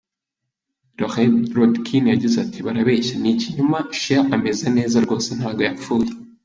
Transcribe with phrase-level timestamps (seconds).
[0.97, 6.11] Loree Rodkin yagize ati:«Barabeshya, ni ikinyoma Cher ameze neza rwose ntago yapfuye.